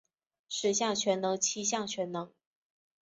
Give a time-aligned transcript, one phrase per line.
[0.49, 2.33] 十项全能七项全能